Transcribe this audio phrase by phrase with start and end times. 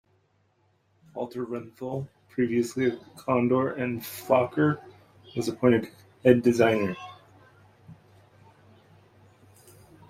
[1.13, 4.81] Walter Rethel, previously of Kondor and Fokker,
[5.35, 5.91] was appointed
[6.23, 6.95] head designer.